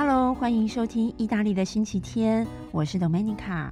[0.00, 3.68] Hello，欢迎收听意大利的星期天，我是 Domenica。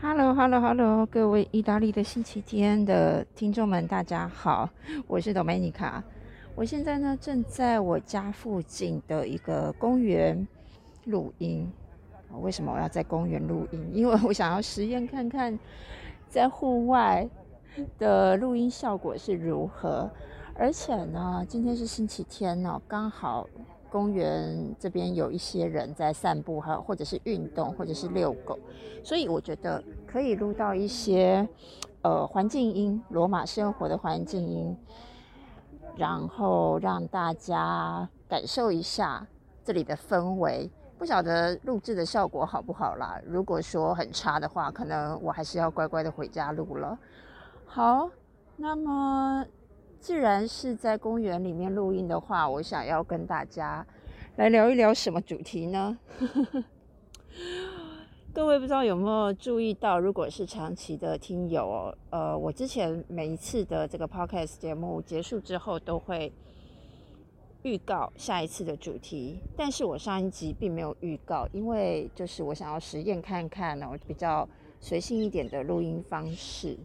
[0.00, 4.68] Hello，Hello，Hello，各位意大利的星期天的听众们，大家好，
[5.06, 6.02] 我是 Domenica。
[6.56, 10.44] 我现在呢，正在我家附近的一个公园
[11.04, 11.70] 录音。
[12.40, 13.90] 为什么我要在公园录音？
[13.94, 15.56] 因为我想要实验看看，
[16.28, 17.28] 在户外
[17.98, 20.10] 的录音效果是如何。
[20.54, 23.48] 而且呢，今天是星期天呢，刚好
[23.90, 28.58] 公园这边有一些人在散步，还有或者是运动，或者是遛狗，
[29.04, 31.48] 所以我觉得可以录到一些
[32.02, 34.76] 呃环境音，罗马生活的环境音。
[35.96, 39.26] 然后让大家感受一下
[39.64, 43.20] 这里的氛围，不晓得录制的效果好不好啦。
[43.26, 46.96] 如果说很差的话，可能我还是要乖乖的回家录了。
[47.70, 48.10] 好，
[48.56, 49.44] 那么
[50.00, 53.86] 既然是在公园里面录音的话，我想要跟大家
[54.36, 55.98] 来聊一聊什么主题呢？
[58.32, 66.32] 各位不知道有没有注意到，如果是长期的听友，呃，我之前每一次的这个 podcast 节目结束之后，都会
[67.62, 69.40] 预告下一次的主题。
[69.56, 74.48] 但是我上一集并没有预告，因为就是我想要实验看看呢，比较
[74.80, 76.76] 随性一点的录音方式。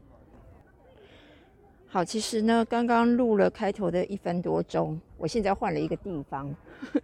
[1.94, 6.52] 好，其实呢，刚刚录了开头的一分多钟，我现在换了一个地方。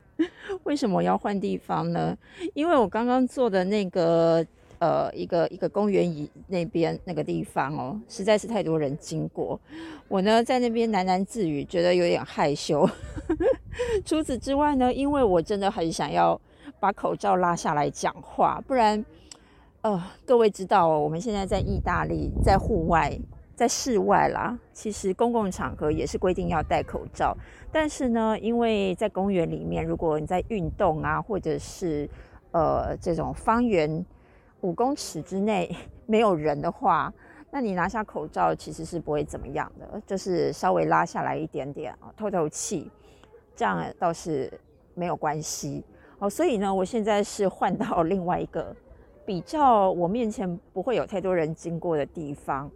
[0.65, 2.17] 为什么要换地方呢？
[2.55, 4.43] 因为我刚刚坐的那个
[4.79, 9.59] 呃一个一个公园椅那边那个地方哦，实在是太多人经过，
[10.07, 12.89] 我呢在那边喃喃自语，觉得有点害羞。
[14.03, 16.41] 除此之外呢，因为我真的很想要
[16.79, 19.05] 把口罩拉下来讲话，不然
[19.81, 23.15] 呃各位知道哦，我们现在在意大利，在户外。
[23.59, 27.35] 在室外啦，其实公共场合也是规定要戴口罩。
[27.73, 32.09] 但是呢，因为在公园里面，如果你在运动啊，或者是
[32.51, 34.05] 呃这种方圆
[34.61, 35.75] 五公尺之内
[36.07, 37.13] 没有人的话，
[37.51, 42.89] 那你拿下口罩其实是不会怎么样的，就是稍微拉下来一点点啊，透透气，
[43.57, 44.49] 这样倒是
[44.95, 45.83] 没有关系。
[46.19, 48.73] 哦，所以呢，我现在是换到另外一个
[49.25, 52.71] 比较我面前不会有太多人经过的地方。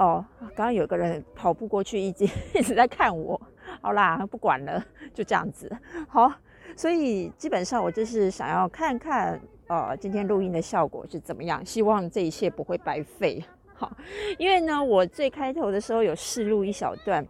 [0.00, 2.24] 哦，刚刚有个人跑步过去，一直
[2.58, 3.38] 一直在看我。
[3.82, 5.70] 好啦，不管了，就这样子。
[6.08, 6.32] 好，
[6.74, 11.62] 所以基本上我就是想要看看，呃，今天录音的效果是怎么样。
[11.66, 13.44] 希望这一切不会白费。
[13.74, 13.92] 好，
[14.38, 17.22] 因为呢，我最开头的时候有试录一小段，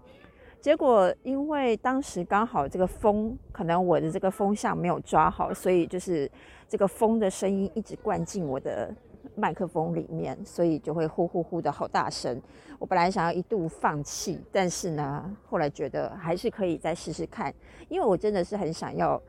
[0.60, 6.30] 结果因为当时刚好这个风，可能我的这个风向没有抓好，所以就是
[6.68, 8.94] 这个风的声音一直灌进我的。
[9.34, 12.40] 麦克风里面，所以就会呼呼呼的好大声。
[12.78, 17.52] 我本来想要一度放弃，但是呢，后来觉得还是可以再试试看，
[17.88, 19.20] 因为我真的是很想要，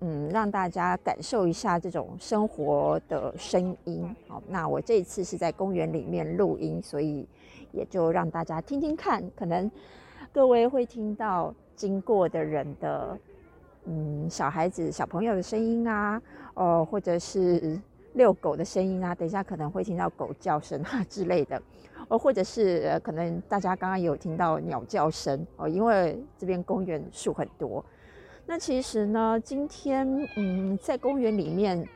[0.00, 4.08] 嗯，让大家感受一下这种生活的声音。
[4.28, 7.26] 好，那我这一次是在公园里面录音，所以
[7.72, 9.70] 也就让大家听听看，可能
[10.32, 13.18] 各位会听到经过的人的，
[13.86, 16.22] 嗯，小孩子、小朋友的声音啊，
[16.54, 17.80] 哦，或者是。
[18.14, 21.62] 遛狗的声音啊，等一下可能会听到狗叫声啊之类的，
[22.08, 27.84] 哦，或者是呃可能大家刚刚有听到鸟叫声哦，因为这边公园树很多。
[28.46, 31.86] 那其实呢，今天嗯，在公园里面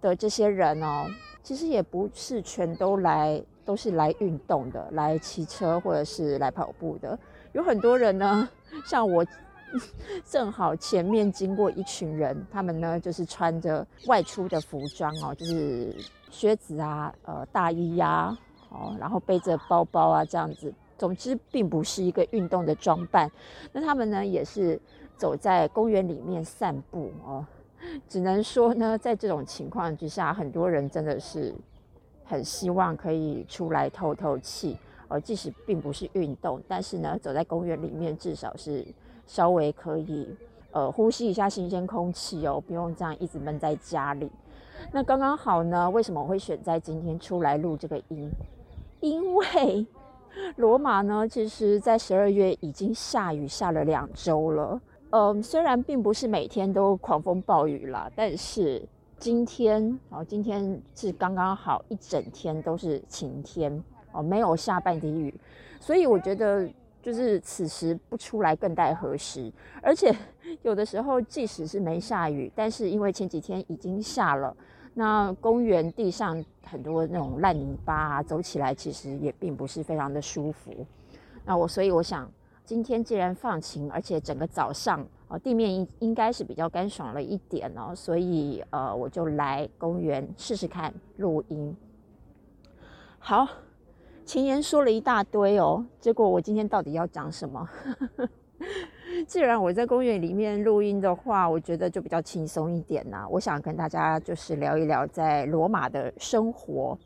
[0.00, 1.06] 的这些人哦，
[1.42, 7.18] 其实也不是全都来，都是来运动的，来骑车或者是来跑步的，
[7.52, 8.48] 有很多人呢，
[8.84, 9.24] 像我。
[10.24, 15.94] 正好前面经过一群人，他们呢就是穿着外出的服装哦，就是
[16.30, 18.36] 靴子啊、呃大衣呀，
[18.70, 20.72] 哦，然后背着包包啊这样子。
[20.96, 23.28] 总之，并不是一个运动的装扮。
[23.72, 24.80] 那他们呢也是
[25.16, 27.44] 走在公园里面散步哦。
[28.08, 31.52] 只能说呢，在这种情况之下，很多人真的是
[32.24, 34.78] 很希望可以出来透透气
[35.08, 35.18] 哦。
[35.18, 38.86] 即使并不是运动，但是呢，走在公园里面，至少是。
[39.26, 40.28] 稍微可以
[40.72, 44.30] 呃呼吸一下新鲜空气哦，不用这样一直闷在家里。
[44.92, 45.88] 那刚刚好呢？
[45.88, 48.30] 为什么我会选在今天出来录这个音？
[49.00, 49.86] 因为
[50.56, 54.80] 罗马呢，其实在十二月已经下雨下了两周了。
[55.10, 58.86] 嗯，虽然并不是每天都狂风暴雨啦，但是
[59.16, 63.82] 今天哦，今天是刚刚好一整天都是晴天
[64.12, 65.32] 哦，没有下半滴雨，
[65.80, 66.68] 所以我觉得。
[67.04, 69.52] 就是此时不出来更待何时？
[69.82, 70.10] 而且
[70.64, 74.56] 有的时候，即使是没下雨，但是因为前几天已经下了，
[74.94, 80.72] 那公园地上很多那种烂泥巴啊，走起来其实也并不是非常的舒服。
[81.44, 82.26] 那我所以我想，
[82.64, 91.76] 今天既然放晴，而且整个早上哦地面应应该是比较干爽了一点哦，所以呃我就来公园试试看录音。
[93.18, 93.46] 好，
[94.24, 97.68] 前言说了一大堆哦，结果我今天到底要讲什么？
[99.28, 103.26] 既然我在公园里面录音的话，我觉得就比较轻松一点呐。
[103.30, 106.98] 我想跟大家就是聊一聊在罗马的生活。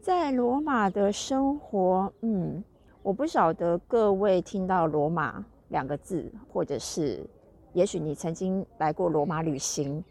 [0.00, 2.62] 在罗马的生活，嗯，
[3.02, 7.24] 我不晓得各位听到罗马两个字，或者是
[7.72, 10.04] 也许你曾经来过罗马旅行，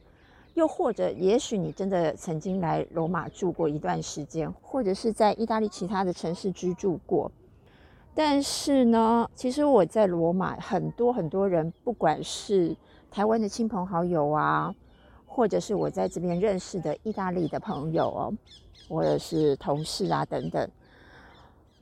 [0.54, 7.32] 又或者也许你真的曾经来罗马住过一段时间，或者是在意大利其他的城市居住过。
[8.16, 12.76] 但是呢，其实我在罗马，很多很多人，不管是
[13.10, 14.76] 台湾的亲朋好友啊，
[15.26, 18.34] 或者是我在这边认识的意大利的朋友哦，
[18.88, 20.70] 或者是同事啊等等，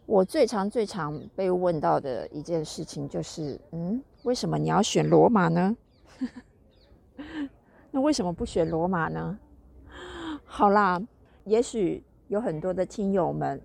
[0.06, 5.75] 我最常最常被问到的一件事情就是，嗯，为什么你要选罗马呢？
[7.91, 9.38] 那为什么不选罗马呢？
[10.45, 11.01] 好啦，
[11.43, 13.61] 也许有很多的听友们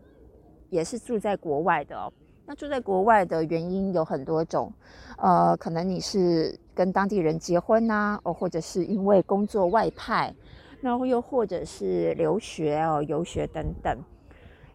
[0.69, 2.12] 也是住在国外的哦。
[2.49, 4.73] 那住在国外的原因有很多种，
[5.19, 10.32] 呃，可能你是跟当地人结婚呐，哦，或者是因为工作外派，
[10.81, 13.99] 然后又或者是留学哦、游学等等，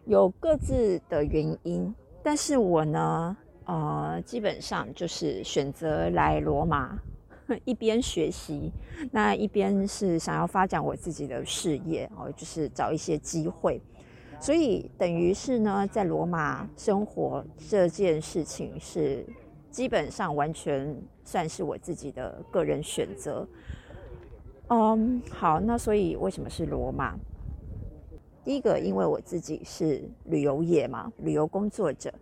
[0.04, 1.94] 有各自的原因。
[2.22, 6.98] 但是我呢，呃，基本上就是选择来罗马，
[7.64, 8.72] 一边学习，
[9.10, 13.80] 那一边是想要发展我自己的事业哦，就是找一些机会。
[14.40, 19.24] 所以等于是呢，在罗马生活这件事情是
[19.70, 23.46] 基本上完全算是我自己的个人选择。
[24.68, 27.14] 嗯，好，那所以为什么是罗马？
[28.44, 32.12] 第一个，因为我自己是旅游业嘛，旅游工作者。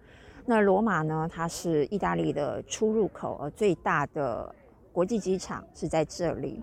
[0.44, 4.54] 那罗马呢，它是意大利的出入口，呃，最大的
[5.00, 6.62] 国际机场是在这里。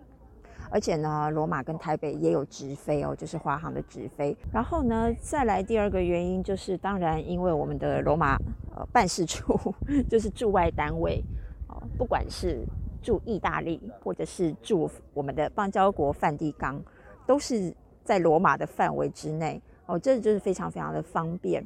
[0.69, 4.37] 而且呢，罗马跟台北也有直飞哦，就是华航的直飞。
[4.53, 8.37] 然后呢，再来第二个原因就是，当然因为我们的罗马
[8.75, 9.73] 呃办事处
[10.07, 11.19] 就是驻外单位
[11.67, 12.63] 哦，不管是
[13.01, 16.79] 驻意大利或者是驻我们的邦交国梵蒂冈，
[17.25, 17.73] 都是
[18.03, 21.65] 在罗马的范围之内哦，这就是非常非常的方便。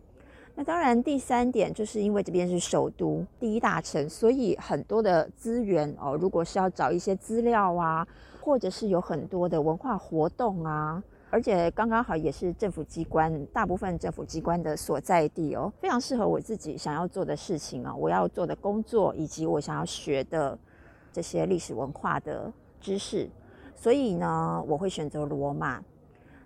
[0.62, 8.08] 那当然第三点就是因为这边是首都第一大城，所以很多的资源哦，如果是要找一些资料啊。
[8.44, 20.58] 或者是有很多的文化活动啊，而且刚刚好也是政府机关，大部分政府机关的所在地哦，非常适合我自己想要做的事情啊，我要做的工作以及我想要学的
[21.14, 23.30] 这些历史文化的知识，
[23.76, 25.84] 所以呢，我会选择罗马。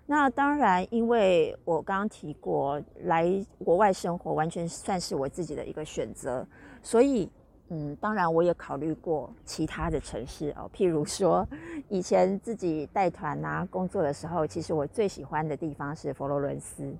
[0.06, 6.46] 那当然，因为我刚刚提过来国外生活，完全算是我自己的一个选择，
[6.82, 7.30] 所以。
[7.68, 11.44] 嗯，当然我也考虑过其他的城市哦，譬如说
[11.88, 16.96] 以前自己带团啊工作的时候，其实我最喜欢的地方是佛罗伦斯，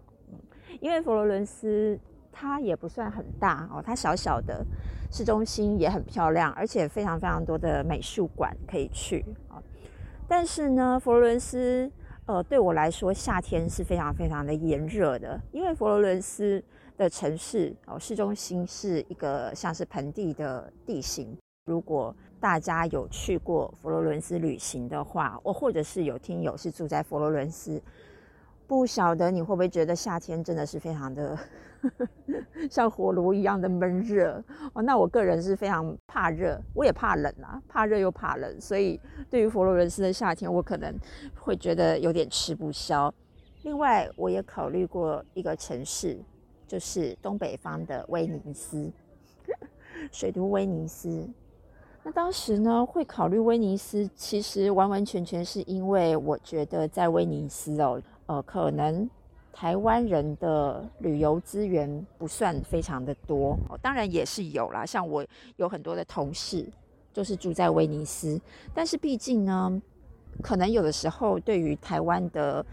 [0.81, 1.97] 因为佛罗伦斯
[2.33, 4.67] 它也不算很大哦，它小小的，
[5.13, 9.63] 市中心也很漂亮，而且非常非常多的美术馆可以去啊。
[10.27, 11.89] 但是呢，佛罗伦斯
[12.27, 16.63] 呃对我来说夏天是非常非常的炎热的，因为佛罗伦斯。
[16.99, 21.37] 的城市哦，市中心是一个像是盆地的地形。
[21.67, 27.79] 如果大家有去过佛罗伦斯旅行的话，或或者是有听友是住在佛罗伦斯，
[28.67, 31.39] 不晓得你会不会觉得夏天真的是非常的
[32.71, 34.83] 像火炉一样的闷热哦？
[34.83, 40.95] 那我个人是非常怕热，我也怕冷啊，怕热又怕冷，所以对于佛罗伦斯的夏天，我可能
[41.35, 43.13] 会觉得有点吃不消。
[43.63, 46.19] 另外，我也考虑过一个城市。
[46.69, 48.91] 就是东北方的威尼斯，
[50.11, 51.25] 水都威尼斯。
[52.03, 59.09] 那当时呢，会考虑威尼斯，其实完完全全是因为我觉得在威尼斯哦，呃，可能
[59.59, 63.57] 台湾人的旅游资源不算非常的多。
[63.81, 65.25] 当然也是有啦，像我
[65.57, 66.69] 有很多的同事
[67.11, 68.39] 就是住在威尼斯，
[68.75, 69.81] 但是毕竟呢，
[70.43, 72.65] 可能有的时候对于台湾的。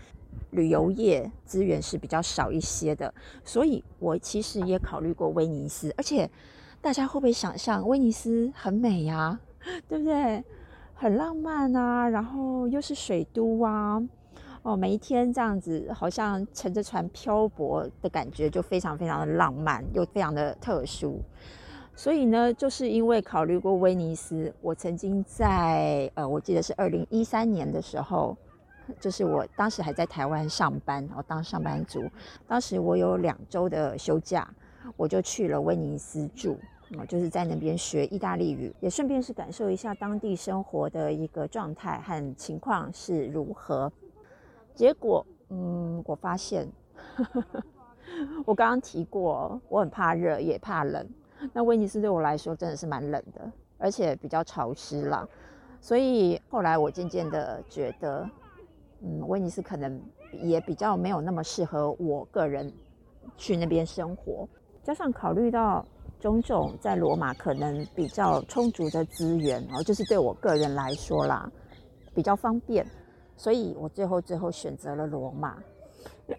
[0.49, 3.11] 旅游业资源是比较少一些的，
[3.43, 5.93] 所以我其实也考虑过威尼斯。
[5.95, 6.29] 而且
[6.81, 9.39] 大家会不会想象威尼斯很美呀？
[9.87, 10.43] 对不对？
[10.95, 14.01] 很浪漫啊，然后又是水都啊，
[14.63, 21.21] 哦，每一天这样子好像乘着船漂泊的感觉，就非常非常的浪漫，又非常的特殊。
[21.95, 28.35] 所以呢，就是因为考虑过威尼斯，我曾经在呃，我记得是二零一三年的时候。
[28.99, 32.03] 就是我当时还在台湾上班，然后当上班族。
[32.45, 34.45] 当时我有两周的休假，
[34.97, 36.57] 我就去了威尼斯住，
[36.99, 43.89] 我，就是在那边学意大利语，也顺便是感受一下当地生活的一个状态和情况是如何。
[44.75, 46.67] 结果，嗯，我发现，
[48.45, 51.07] 我刚刚提过，我很怕热，也怕冷。
[51.51, 55.27] 那威尼斯对我来说真的是蛮冷的，而且比较潮湿啦。
[55.81, 58.29] 所以后来我渐渐的觉得，
[59.01, 60.01] 嗯，威尼斯可能
[60.41, 62.71] 也比较没有那么适合我个人
[63.37, 64.47] 去那边生活。
[64.81, 65.85] 加上考虑到
[66.19, 71.51] 种种在罗马可能比较充足的资源哦，就是对我个人来说啦，
[72.15, 72.85] 比较方便，
[73.35, 75.57] 所以我最后最后选择了罗马。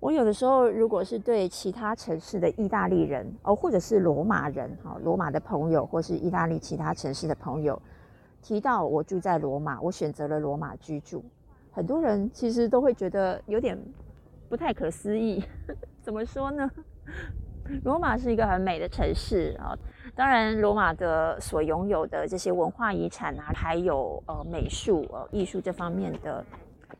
[0.00, 7.80] 我有的时候，如果是对其他城市的意大利人哦，或者是罗马人哈，罗马的朋友，或是意大利其他城市的朋友，
[8.40, 11.24] 提到我住在罗马，我选择了罗马居住，
[11.72, 13.76] 很多人其实都会觉得有点
[14.48, 15.42] 不太可思议。
[16.00, 16.70] 怎么说呢？
[17.82, 19.76] 罗马是一个很美的城市啊，
[20.18, 26.44] 当然，罗马的所拥有的这些文化遗产啊，还有呃美术呃艺术这方面的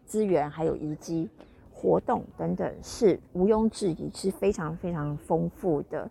[0.06, 1.28] 资源，还有遗迹。
[1.72, 6.08] 活动等等是毋庸置疑是非常非常丰富的。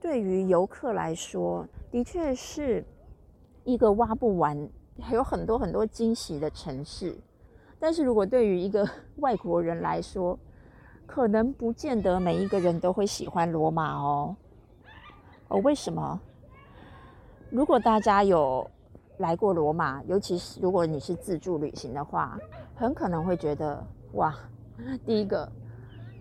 [0.00, 2.84] 对于游客来说，的确是
[3.62, 4.68] 一个挖不完、
[5.00, 7.16] 还有很多很多惊喜的城市。
[7.78, 8.84] 但是如果对于一个
[9.18, 10.36] 外国人来说，
[11.06, 14.34] 可能不见得每一个人都会喜欢罗马哦。
[15.50, 16.18] 哦，为什么？
[17.50, 18.68] 如果大家有
[19.18, 22.38] 来过罗马，尤其是如果你是自助旅行的话，
[22.76, 24.34] 很可能会觉得哇。
[25.04, 25.50] 第一个，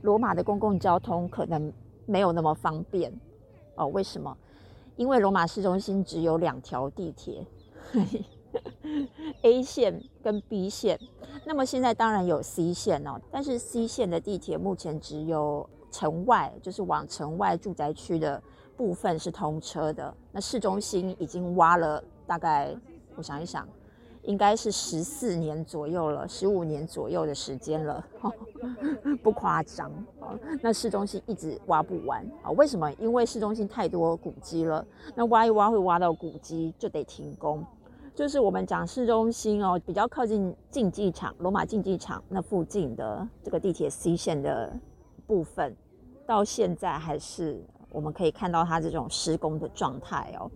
[0.02, 1.72] 罗马的公共交通可能
[2.06, 3.14] 没有那么方便
[3.76, 3.88] 哦。
[3.88, 4.36] 为什么？
[4.96, 7.46] 因为罗马市中心只有两条地铁
[9.44, 11.00] ，A 线跟 B 线。
[11.46, 18.42] 那么现在当然有 C 线哦，但是 C 线的地铁目前只有城外，就是往城外住宅区的
[18.80, 20.16] 部分是通车的。
[20.32, 22.74] 那市中心已经挖了大概，
[23.18, 23.68] 我想一想。
[24.24, 28.06] 应该是十四年左右了，十五年左右的时间了，
[29.24, 30.38] 不夸张啊。
[30.62, 32.52] 那市中心一直挖不完啊？
[32.52, 32.92] 为什么？
[32.94, 37.66] 因为市中心太多古迹了，那挖一挖会挖到古迹，就得停工。
[38.14, 44.72] 就是我们讲市中心哦，比较靠近竞技场，罗马竞技场那附近的这个地铁 C 线的
[45.26, 45.76] 部分，
[46.28, 50.50] 到现在还是我们可以看到它这种施工的状态哦。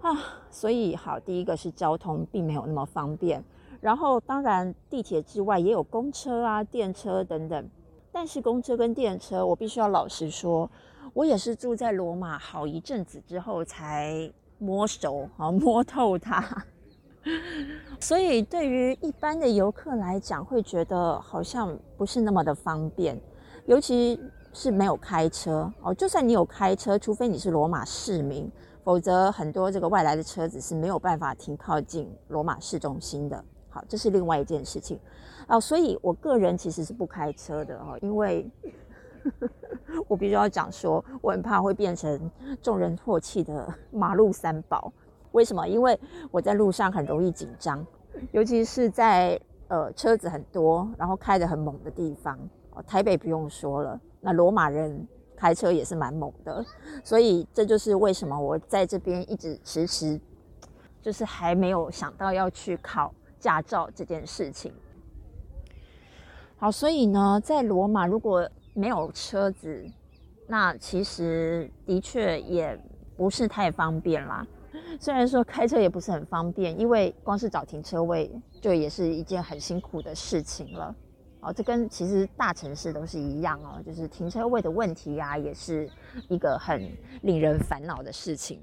[0.00, 0.16] 啊，
[0.50, 3.44] 所以好，第一个是交通并没有那么方便，
[3.82, 7.68] 然后当然地铁之外也有公车啊、电车等等，
[8.10, 10.70] 但是公车跟电车，我必须要老实说，
[11.12, 16.42] 我也是住在罗马好一阵子之后才摸熟啊、摸透它，
[18.00, 23.20] 所以对于一般的游客来讲，会觉得好像不是那么的方便，
[23.66, 24.18] 尤其
[24.52, 28.50] 是没有开车哦，就算你有开车，除非你是罗马市民。
[28.82, 33.44] 否则，很多这个外来的车子是没有办法停靠近罗马市中心的。
[33.68, 34.98] 好，这是另外一件事情
[35.48, 35.60] 哦。
[35.60, 38.50] 所以我个人其实是不开车的哈，因为
[40.08, 42.30] 我必须要讲说，我很怕会变成
[42.62, 44.90] 众人唾弃的马路三宝。
[45.32, 45.68] 为什么？
[45.68, 45.96] 因为
[46.30, 47.86] 我在路上很容易紧张，
[48.32, 49.38] 尤其是在
[49.68, 52.36] 呃车子很多，然后开得很猛的地方
[52.70, 52.82] 哦。
[52.86, 55.08] 台北不用说了，那罗马人。
[55.36, 56.62] 开车也是蛮猛的，
[57.02, 60.20] 所以这就是为什么我在这边一直迟迟，
[61.00, 64.70] 就是还没有想到要去考驾照这件事情。
[66.58, 69.82] 好，所以呢，在罗马如果没有车子，
[70.46, 72.78] 那其实的确也
[73.16, 74.46] 不是太方便啦。
[75.00, 80.94] 虽然说开车也不是很方便，因为光是找停车位就也是一件很辛苦的事情了。
[81.40, 85.90] 哦，这跟其实大城市都是一样哦，就是停车位的问题呀，也是
[86.28, 86.90] 一个很
[87.22, 88.62] 令人烦恼的事情。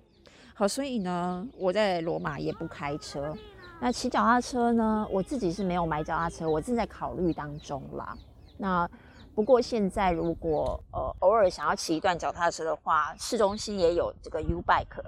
[0.54, 3.36] 好，所以呢，我在罗马也不开车。
[3.80, 8.18] 那骑脚踏车呢，我自己是没有买脚踏车，我正在考虑当中啦。
[8.58, 8.90] 那
[9.36, 15.04] 不过现在如果呃偶尔想要骑一段脚踏车的话，市中心也有这个 U Bike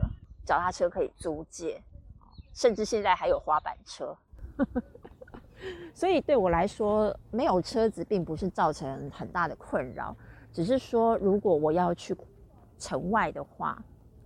[0.46, 1.82] 脚踏车可以租借，
[2.54, 4.16] 甚至现在还有滑板车。
[5.94, 10.16] 所以对我来说，没有车子并不是造成很大的困扰，
[10.52, 12.16] 只是说如果我要去
[12.78, 13.82] 城外的话，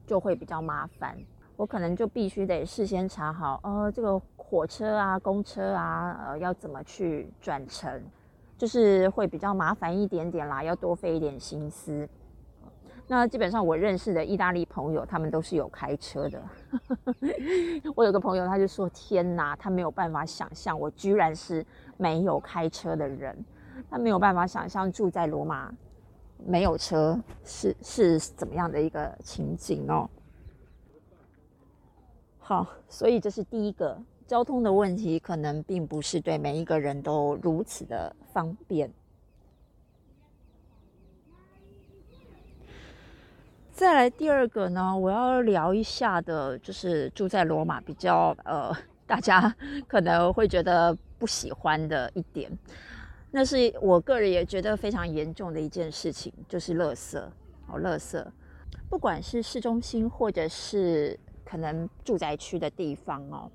[0.05, 1.17] 就会比较麻烦。
[1.55, 8.01] 我可能就必须得事先查好，呃，这个火车啊、公车啊，呃，要怎么去转乘，
[8.57, 12.09] 就是会比较麻烦一点点啦，要多费一点心思。
[13.15, 16.41] 那基本上我认识的意大利朋友，他们都是有开车的。
[17.95, 21.63] 我有个朋友，他就说：“天哪，他没有办法想象我居然是
[21.95, 23.37] 没有开车的人。
[23.89, 25.71] 他没有办法想象住在罗马
[26.43, 30.09] 没有车是是怎么样的一个情景哦。
[32.39, 38.91] 好，所以这是第一个交通的问题，可能并不是对每一个人都如此的方便。
[43.73, 48.71] 再来第二个呢，我要聊一下的，就是住在罗马比较呃，
[49.07, 49.53] 大家
[49.89, 52.55] 可能会觉得不喜欢的一点，
[53.31, 57.17] 那是我个人也觉得非常严重的一件事情，就是垃圾
[57.67, 58.23] 哦，垃圾，
[58.89, 61.19] 不管是市中心或者是。
[61.45, 63.51] 可能住宅区的地方哦，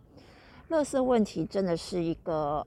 [0.69, 2.65] 垃圾问题真的是一个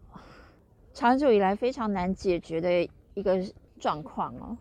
[0.94, 3.40] 长久以来非常难解决的一个
[3.80, 4.58] 状况哦。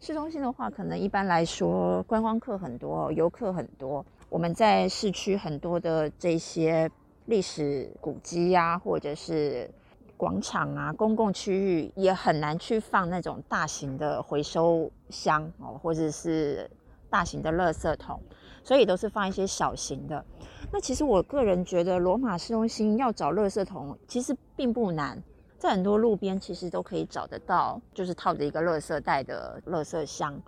[0.00, 6.90] 市中心的话，可能一般来说观光客很多，游客很多，我们在市区很多的这些
[7.26, 9.70] 历史古迹呀，或者是
[10.16, 16.68] 广场啊、公共区域，也很难去放那种大型的回收箱哦，或者是
[17.10, 18.18] 大型的垃圾桶。
[18.62, 20.22] 所以都是放一些小型的。
[20.70, 25.20] 那其实我个人觉得，罗马市中心要找垃圾桶其实并不难，
[25.60, 30.40] 在很多路边其实都可以找得到，就是套着一个垃圾袋的垃圾箱。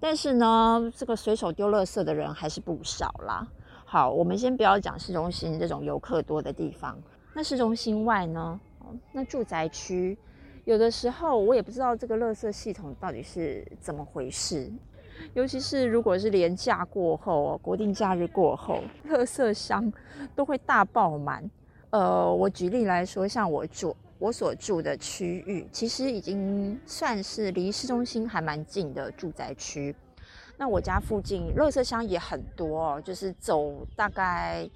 [0.00, 3.46] 但是呢，这个随手丢垃圾的人还是不少啦。
[3.84, 6.98] 好，我们先不要讲市中心这种游客多的地方。
[7.34, 8.58] 那市中心外呢？
[9.12, 10.16] 那住宅区，
[10.64, 14.72] 有的时候我也不知道这个垃圾系统到底是怎么回事。
[15.34, 19.92] 尤其是如果是连假过后，国定假日过后，垃圾箱
[20.34, 21.44] 都会大爆满。
[21.90, 29.96] 呃，我举例来说，像我住我所住的区域，其实已经算是离市中心还蛮近的住宅区。
[30.58, 34.68] 那我家附近垃圾箱也很多，就是走大概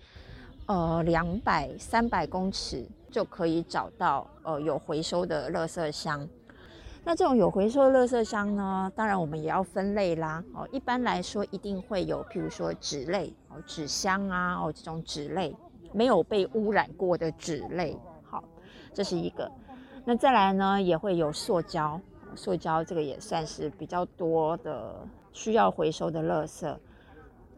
[0.64, 6.26] 呃两百三百公尺就可以找到呃有回收的垃圾箱。
[7.04, 8.90] 那这种有回收的垃圾箱呢？
[8.96, 10.42] 当然我们也要分类啦。
[10.54, 15.54] 哦，一般来说一定会有，譬如说纸类哦，纸箱啊哦，这种纸类
[15.92, 17.94] 没有被污染过的纸类。
[18.94, 19.50] 这是一个。
[20.04, 22.00] 那再来呢，也会有塑胶，
[22.34, 26.74] 塑胶这个也算是比较多的需要回收的垃圾。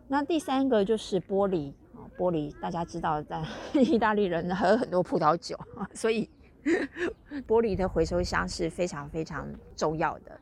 [0.08, 1.72] 那第三个就是玻璃
[2.16, 3.40] 玻璃大家知道，在
[3.74, 5.56] 意大利人喝很多葡萄酒
[5.94, 6.28] 所以。
[7.46, 9.46] 玻璃的回收箱是非常非常
[9.76, 10.36] 重要的。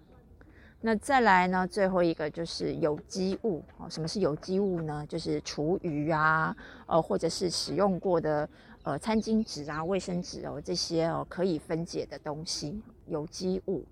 [0.81, 1.67] 那再来呢？
[1.67, 3.87] 最后一个就是有机物哦。
[3.91, 5.05] 什么是有机物呢？
[5.07, 8.49] 就是厨余啊，呃，或者是使用过的
[8.85, 13.85] 呃餐巾纸啊、卫生纸哦，这些哦可以分解的东西，有机物。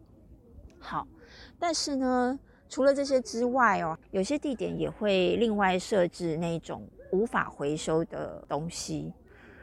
[0.78, 1.06] 好，
[1.58, 9.12] 但是呢，除了这些之外哦，有些地点也会另外设置那种无法回收的东西。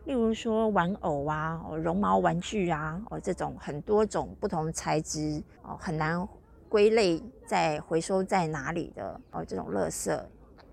[0.05, 6.27] 例如说玩偶啊，绒毛玩具啊，哦，这种很多种不同材质哦，很难
[6.67, 10.19] 归类在回收在哪里的哦，这种垃圾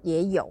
[0.00, 0.50] 也有。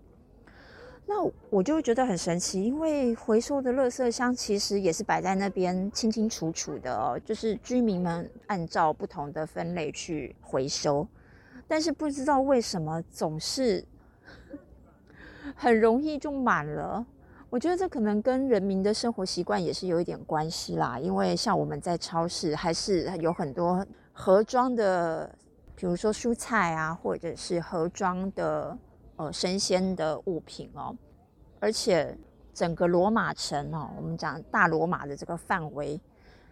[1.07, 11.07] 那我就觉得很神奇，因为回收的垃圾箱其实也是摆在那边清清楚楚的哦，就是居民们按照不同的分类去回收，
[11.67, 13.85] 但是不知道为什么总是
[15.55, 17.05] 很容易就满了。
[17.51, 25.33] 我觉得这可能跟人民的生活习惯也是有一点关系啦，因为像我们在超市还是有很多盒装的，
[25.75, 28.75] 比如说蔬菜啊，或者是盒装的
[29.15, 30.95] 呃生鲜的物品哦。
[31.59, 32.17] 而且
[32.53, 35.99] 整个罗马城哦，我们讲大罗马的这个范围，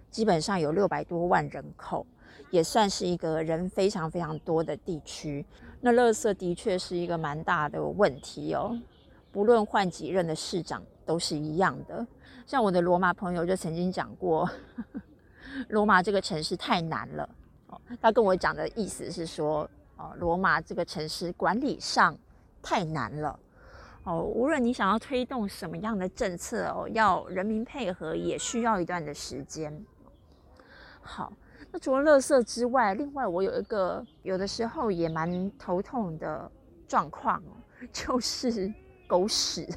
[0.09, 2.05] 基本上有六百多万人口，
[2.51, 5.45] 也算是一个人非常非常多的地区。
[5.81, 8.79] 那垃圾的确是一个蛮大的问题哦，
[9.31, 10.83] 不论换几任的市长。
[11.05, 12.07] 都是一样的，
[12.45, 14.49] 像我的罗马朋友就曾经讲过，
[15.67, 17.29] 罗马这个城市太难了。
[18.01, 22.17] 他跟我讲的意思是说，哦，罗马这个城市管理上
[22.63, 23.39] 太难了。
[24.05, 29.85] 哦，无论你想要推动什么样的政策哦，要人民配合也需要一段的时间。
[31.01, 31.31] 好，
[31.71, 36.51] 那除了垃圾之外，另外我有一个有的时候也蛮头痛的
[36.87, 37.41] 状况，
[37.91, 38.73] 就是
[39.07, 39.67] 狗屎。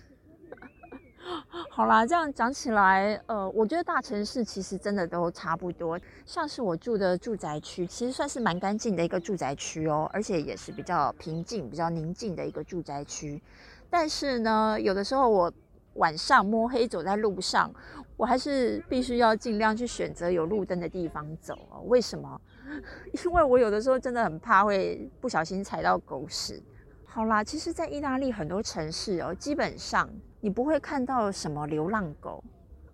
[1.68, 5.98] 好啦，这样讲起来，呃，我觉得大城市其实真的都差不多。
[6.24, 13.42] 像是我住的住宅区，其实算是蛮干净的一个住宅区哦，而且也是比较平静、比较宁静的一个住宅区。
[13.90, 15.52] 但是呢，有的时候我
[15.94, 17.70] 晚上摸黑走在路上，
[18.16, 21.82] 我还是必须要尽量去选择有路灯的地方走哦。
[21.86, 22.40] 为什么？
[23.24, 26.62] 因为我有的时候真的很怕会不小心踩到狗屎。
[27.04, 30.08] 好啦，其实，在意大利很多城市哦，基本上。
[30.46, 32.40] 你不会看到什么流浪狗，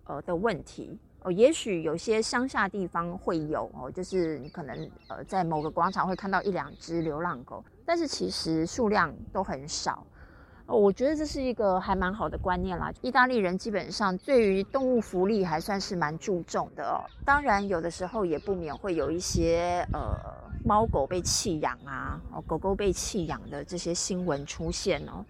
[0.05, 10.03] 呃的问题，哦，也许有些乡下地方会有哦，就是你可能呃在某个广场会看到一两只流浪狗，但是其实数量都很少。
[10.65, 12.91] 哦我觉得这是一个还蛮好的观念啦。
[13.01, 17.05] 意大利人基本上对于动物福利还算是蛮注重的哦。
[17.23, 20.17] 当然，有的时候也不免会有一些呃
[20.65, 25.23] 猫狗被弃养啊，哦狗狗被弃养的这些新闻出现哦。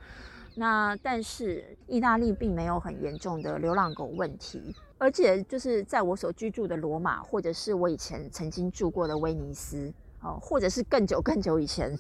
[0.56, 9.94] 那但是意大利并没有很严重的流浪狗问题，而且就是在我所居住的罗马，或者是我以前曾经住过的威尼斯。
[10.26, 11.94] 哦，或者是更久更久以前，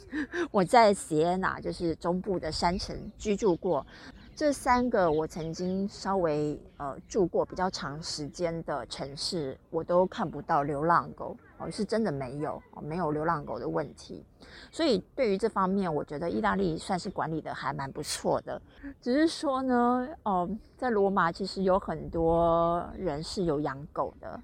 [0.50, 3.86] 我在锡耶纳，就是中部的山城居住过。
[4.34, 11.36] 这三个我曾经稍微呃住过比较长时间的城市，我都看不到流浪狗
[11.72, 14.26] 是真的没有，没有流浪狗的问题。
[14.72, 18.62] 所以对于这方面，我觉得意大利算是管理的还蛮不错的。
[19.02, 24.40] 只是说呢，哦，在罗马其实有很多人是有养狗的。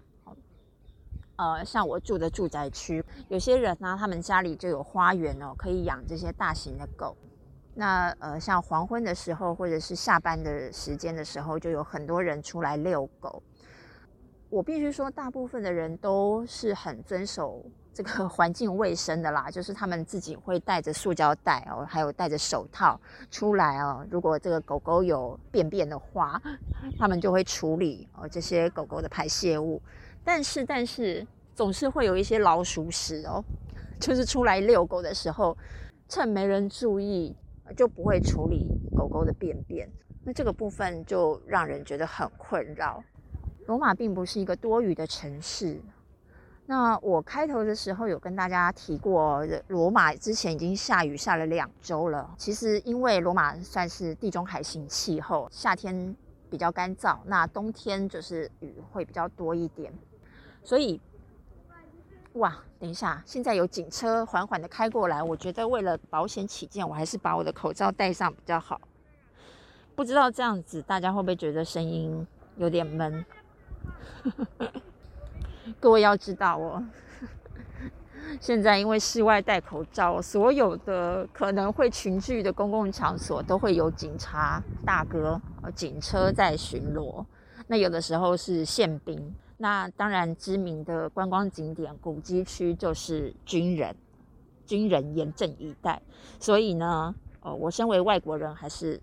[1.37, 7.15] 呃，像我住的住宅区，有些人呢，他们家里就有花园哦，可以养这些大型的狗。
[7.75, 13.41] 那呃，像黄昏的时候，或者是下班的时间的时候，就有很多人出来遛狗。
[14.49, 24.05] 我必须说，大部分的人都是很遵守 这个环境卫生的啦，就是他们自己会带着塑胶袋哦，还有戴着手套出来哦。
[24.09, 26.41] 如果这个狗狗有便便的话，
[26.97, 29.79] 他们就会处理哦这些狗狗的排泄物。
[30.23, 33.43] 但是，但是总是会有一些老鼠屎哦，
[34.01, 35.55] 就是出来遛狗的时候，
[36.07, 37.35] 趁没人注意，
[37.77, 39.87] 就不会处理狗狗的便便。
[40.23, 43.03] 那这个部分就让人觉得很困扰。
[43.69, 45.79] 罗马并不是一个多雨的城市。
[46.65, 52.33] 那我开头的时候有跟大家提过，罗马之前已经下雨下了两周了。
[52.35, 56.15] 其实因为罗马算是地中海型气候，夏天
[56.49, 59.93] 比较干燥，那冬天就是雨会比较多一点。
[60.63, 60.99] 所以，
[62.33, 68.81] 哇，等一下，现在有警车缓缓的开过来，我觉得为了保险起见，我还是把我的口罩戴上比较好。
[69.95, 72.25] 不知道这样子大家会不会觉得声音
[72.57, 73.23] 有点闷？
[75.79, 76.83] 各位要知道哦，
[78.41, 85.41] 现在因为室外戴口罩，所有的可能会群聚的公共场所都会有警察大哥、
[85.75, 87.25] 警车在巡逻，
[87.67, 89.33] 那有的时候是宪兵。
[89.61, 93.93] 那当然，知名的观光景点古迹区就是军人，
[94.65, 96.01] 军人严阵以待。
[96.39, 99.01] 所以呢，呃，我身为外国人，还是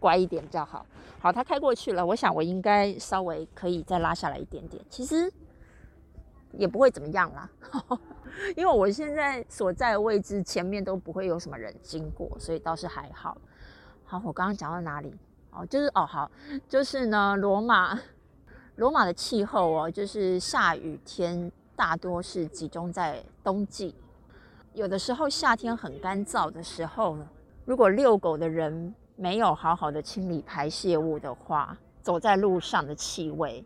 [0.00, 0.84] 乖一点比较好。
[1.20, 4.82] 好，他开过去了，我想我应该稍微可以再拉下来一点点。
[4.88, 5.32] 其实
[6.52, 7.50] 也不会怎么样啦，
[8.56, 13.36] 因为我现在所在的位置前面都不会有什么人经过，所以倒是还好。
[14.04, 15.12] 好，我刚刚讲到哪里？
[15.50, 16.30] 哦，就是哦，好，
[16.68, 17.98] 就是呢，罗马。
[18.76, 23.92] 罗马的气候哦，就是下雨天大多是集中在冬季，
[24.72, 27.18] 有的时候夏天很干燥的时候，
[27.64, 33.64] 如果遛狗的人没有好好的清理排泄物的话，走在路上的气味，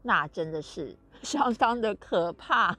[0.00, 2.74] 那真的是 相当的可怕。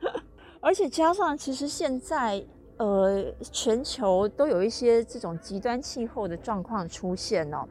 [0.60, 2.44] 而且加上，其实现在
[2.78, 7.64] 呃，全球都有一些这种极端气候的状况出现哦，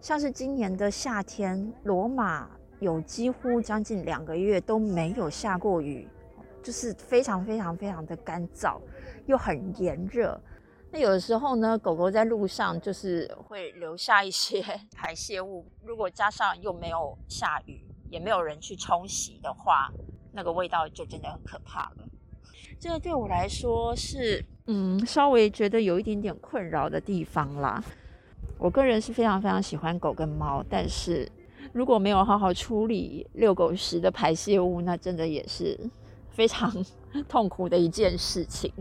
[0.00, 2.50] 像是今年的夏天，罗马。
[2.80, 6.08] 有几乎将近两个月都没有下过雨，
[6.62, 8.78] 就是非常非常非常的干燥，
[9.26, 10.40] 又很炎热。
[10.90, 14.60] 那有的时候呢，狗狗在路上就是会留下一些
[14.94, 19.90] 排泄物，如果加上又没有下雨，也没有人去冲洗的话，
[20.32, 22.08] 那个味道就真的很可怕了。
[22.78, 27.82] 这个对我来说是嗯，稍微觉得有一点点困扰的地方啦。
[28.58, 31.30] 我个人是非常非常喜欢狗跟猫，但是。
[31.72, 35.78] 如果没有好好处理遛狗时的排泄物，那真的也是
[36.30, 36.68] 非常
[37.28, 38.72] 痛苦的一件事情。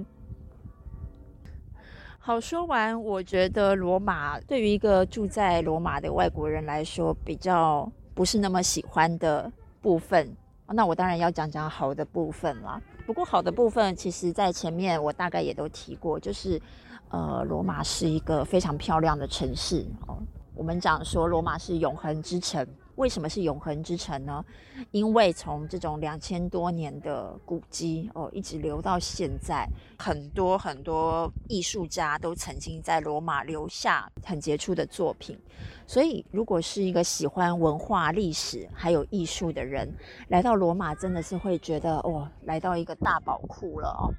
[2.21, 9.51] 好，说完，我觉得罗马对于一个住在罗马的外国人来说，比较不是那么喜欢的
[9.81, 10.29] 部分。
[10.67, 12.79] 那我当然要讲讲好的部分啦。
[13.07, 16.61] 不过好的部分，其实在前面我大概也都提过，就是
[17.09, 20.19] 呃，罗马是一个非常漂亮的城市哦。
[20.53, 22.67] 我们讲说罗马是永恒之城，
[22.99, 24.43] 为什么是永恒之城呢？
[24.91, 29.65] 因为从这种两千多年的古迹哦，一直留到现在，
[29.97, 35.39] 很多很多艺术家都曾经在罗马留下很杰出的作品。
[35.87, 39.89] 所以，如果是一个喜欢文化、历史还有艺术的人，
[40.27, 44.11] 来到罗马，真的是会觉得哇，来到一个大宝库了哦。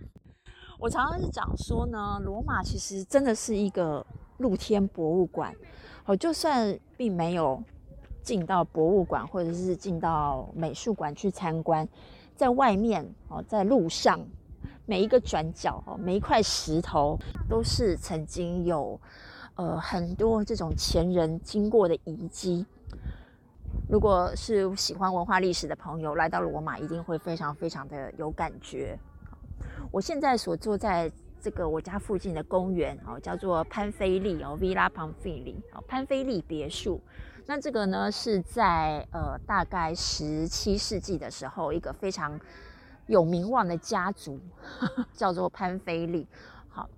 [0.79, 4.05] 我常常是讲说呢，罗马其实真的是一个
[4.39, 5.55] 露天博物馆。
[6.07, 7.63] 哦，就算并没有
[8.23, 11.89] 进到博物馆或者是进到美术馆去参观，
[12.37, 14.21] 在外面哦，在路上
[14.87, 19.01] 每一个转角哦，每一块石头都是曾经有
[19.55, 22.67] 呃很多这种前人经过的遗迹。
[23.89, 28.99] 如果是喜欢文化历史的朋友来到罗马，一定会非常非常的有感觉。
[29.91, 37.01] 我现在所坐在这个我家附近的公园哦，叫做潘菲利哦，Villa Panfili 哦，潘菲利别墅。
[37.51, 42.39] 那这个呢是在呃大概十七世纪的时候，一个非常
[43.09, 44.39] 有名望的家族
[45.13, 46.25] 叫做潘菲利。
[46.69, 46.89] 好，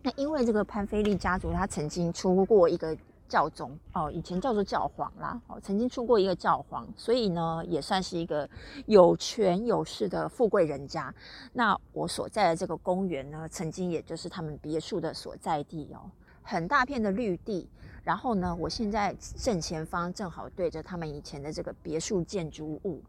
[0.00, 2.96] 那因为这个潘菲利家族，他曾经出过一个。
[3.28, 8.48] 教宗哦，以前叫做教皇啦，哦，曾经出过一个教皇，所以呢，也算是一个
[8.86, 11.14] 有权有势的富贵人家。
[11.52, 16.10] 那我所在的这个公园呢，曾经也就是他们别墅的所在地哦，
[16.42, 17.68] 很大片的绿地。
[18.08, 23.02] 然后呢，我现在正前方正好对着他们以前的这个别墅建筑物，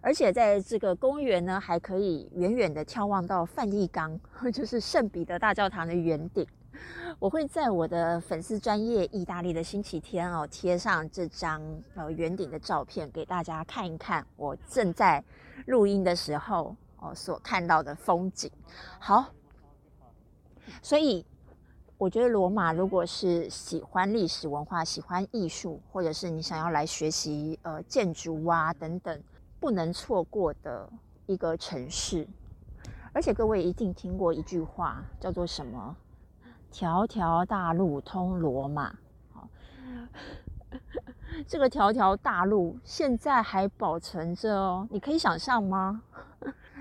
[0.00, 4.16] 而且在这个公园呢，还可以远远的眺望到梵蒂冈，
[4.54, 6.46] 就是圣彼得大教堂的圆顶。
[7.18, 11.60] 我会在我的粉丝专业意大利的星期天哦贴上这张
[11.96, 15.20] 呃圆顶的照片给大家看一看，我正在
[15.66, 18.48] 录音的时候哦所看到的风景。
[19.00, 19.32] 好，
[20.80, 21.26] 所以
[22.02, 29.22] 我觉得罗马如果是喜欢历史文化、喜欢艺术，或者是你想要来学习呃建筑啊等等，
[29.60, 30.90] 不能错过的
[31.26, 32.26] 一个城市。
[33.12, 35.96] 而且各位一定听过一句话，叫做什么？
[36.72, 38.92] 条条大路通罗马，
[39.32, 39.48] 好，
[41.46, 46.02] 这个条条大路现在还保存着哦，你可以想象吗？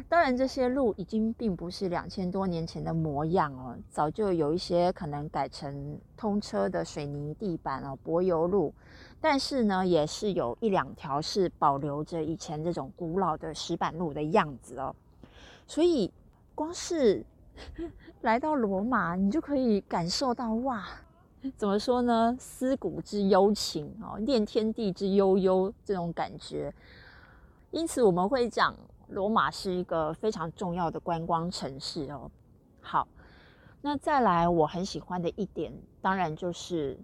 [0.07, 8.73] 当然，这些路已经并不是两千多年前的模样哦，早就有一些可能改成通车的水泥地板哦，柏油路，
[9.19, 14.95] 但是呢，也是有一两条是保留着以前这种古老的石板路的样子哦，
[15.67, 16.11] 所以
[16.55, 17.25] 光是。
[18.21, 20.87] 来到罗马，你就可以感受到哇，
[21.57, 22.35] 怎么说呢？
[22.39, 26.73] 思古之幽情哦，念天地之悠悠这种感觉。
[27.71, 28.73] 因此，我们会讲
[29.11, 32.31] 罗马是一个非常重要的观光城市哦。
[32.81, 33.07] 好，
[33.81, 35.71] 那再来，我很喜欢的一点，
[36.01, 36.97] 当然就是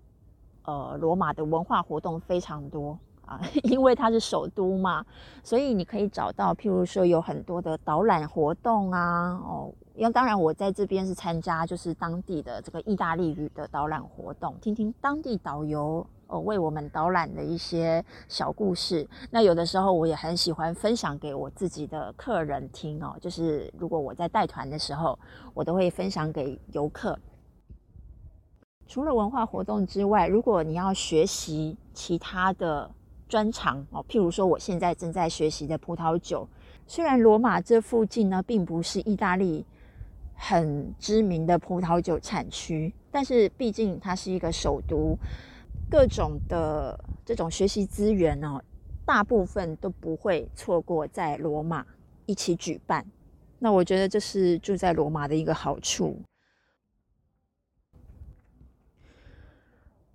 [0.63, 5.05] 呃，罗马的文化活动非常多啊， 因为它是首都嘛，
[5.43, 9.73] 所以你可以找到，譬如说有很多的导览活动啊，哦。
[9.95, 19.07] 因为当然，我在这边是参加就是当地的这个意大利语的导览活动，听听当地导游呃为我们导览的一些小故事。
[19.31, 25.17] 那有的时候我也很喜欢分享给我自己的客人听哦，就是如果我在带团的时候，
[25.53, 27.17] 我都会分享给游客。
[28.87, 32.89] 除了文化活动之外，如果你要学习其他的
[33.27, 36.47] 专长哦，譬如说我现在正在学习的葡萄酒，
[36.85, 39.65] 虽然罗马这附近呢并不是意大利。
[40.39, 45.17] 很知名的葡萄酒产区，但是毕竟它是一个首都，
[45.89, 48.61] 各种的这种学习资源哦，
[49.05, 51.85] 大部分都不会错过在罗马
[52.25, 53.05] 一起举办。
[53.59, 56.21] 那我觉得这是住在罗马的一个好处。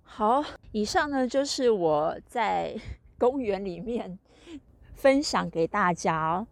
[0.01, 2.75] 好，以上呢就是我在
[3.17, 4.19] 公园里面
[4.93, 6.45] 分享给大家。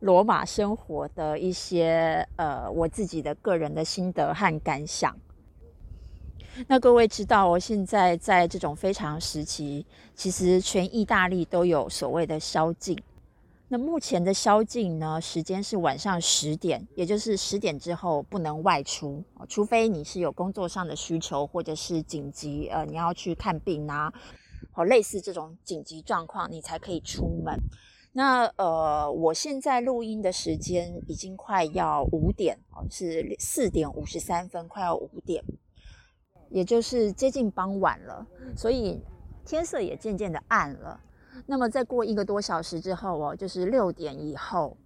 [0.00, 5.16] 罗马生活的一些呃，我自己的个人的心得和感想。
[6.68, 12.98] 那各位知道，我现在在这种非常时期，其实全意大利都有所谓的宵禁。
[13.68, 24.12] 那目前的宵禁呢，时间是晚上十点，也就是十点之后不能外出，除非你是有工作上的需求，或者是紧急呃，你要去看病啊，
[24.72, 27.58] 或类似这种紧急状况，你才可以出门。
[28.12, 35.44] 那呃，我现在录音的时间已经快要五点哦，是四点五十三分，快要五点，
[36.48, 39.00] 也就是接近傍晚了，所以
[39.44, 41.00] 天色也渐渐的暗了。
[41.46, 44.76] 那么再过一个多小时之后哦，就是六点以后，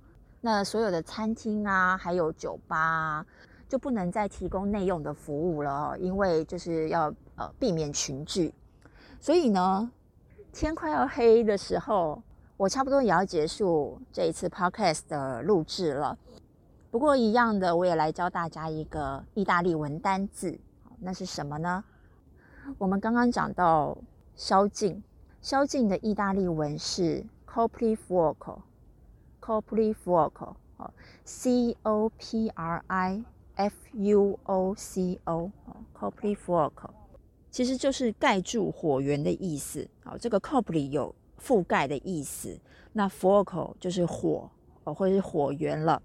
[0.41, 3.25] 那所有的餐厅啊，还有酒吧
[3.69, 8.55] 就不能再提供内用的服务了哦，因为就是要呃避免群聚。
[9.21, 9.91] 所以呢，
[10.53, 12.23] 天快要黑的时候。
[12.61, 16.19] 我差不多也要结束这一次 podcast 的录制了，
[16.91, 20.61] 不过一样的，我也来教大家一个意大利文单字，
[21.01, 21.83] 那是什么呢？
[22.79, 23.97] 我们刚刚讲到
[24.37, 25.03] 宵禁，
[25.41, 36.91] 宵禁的意大利文是 copri fuoco，copri fuoco，c o p r i f u o c o，copri fuoco。
[37.51, 39.89] 其实就是盖住火源的意思。
[40.05, 42.61] 好，这个 copli 有覆盖的意思，
[42.93, 44.49] 那 fuoco 就是火
[44.85, 46.01] 哦，或者是火源了。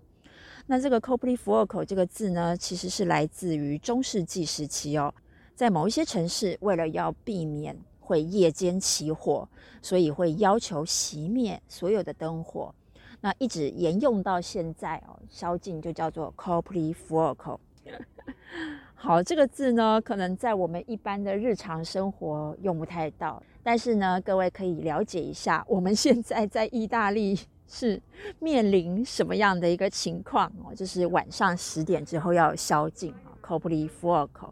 [0.68, 5.14] 那这个 copli fuoco 这个字呢，其实是来自于中世纪时期哦，
[5.56, 9.48] 在某一些城市，为了要避免会夜间起火，
[9.82, 12.74] 所以会要求熄灭所有的灯火。
[13.22, 17.60] 那一直沿用到现在哦，宵禁就叫做 copli fuoco。
[18.96, 27.40] 好，这个字呢，可能在我们一般的日常生活用不太到，但是呢，各位可以了解一下，我们现在在意大利。
[27.68, 28.02] 是
[28.40, 30.74] 面临什么样的一个情况哦？
[30.76, 34.52] 就是晚上十点之后要宵禁啊，copli fuoco。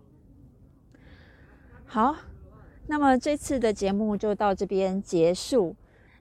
[1.86, 2.16] 好，
[2.88, 5.76] 那么这次的节目就到这边结束。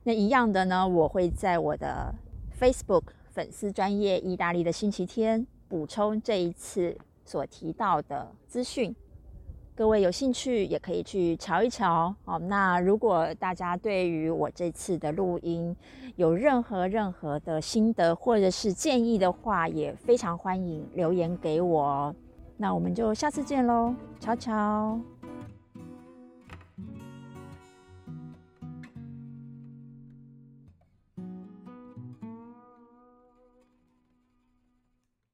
[0.05, 2.15] 那一样的呢，我会在我的
[2.61, 8.95] Facebook 粉丝专业意大利的星期天补充这一次所提到的资讯。
[9.75, 12.39] 各位有兴趣也可以去瞧一瞧哦。
[12.39, 15.75] 那如果大家对于我这次的录音
[16.17, 22.15] 有任何任何的心得或者是建议的话，也非常欢迎留言给我。
[22.57, 25.01] 那我们就下次见喽，瞧瞧。